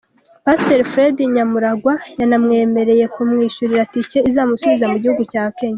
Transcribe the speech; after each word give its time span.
Pasteur 0.45 0.81
Fred 0.91 1.17
Nyamurangwa 1.33 1.93
yanamwemereye 2.19 3.05
kumwishyurira 3.13 3.89
Ticket 3.93 4.25
izamusubiza 4.31 4.85
mu 4.91 4.97
gihugu 5.03 5.23
cya 5.31 5.43
Kenya. 5.57 5.69